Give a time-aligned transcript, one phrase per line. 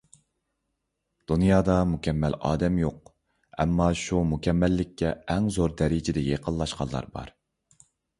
[1.31, 3.11] دۇنيادا مۇكەممەل ئادەم يوق،
[3.65, 7.31] ئەمما شۇ مۇكەممەللىككە ئەڭ زور دەرىجىدە يېقىنلاشقانلار بار.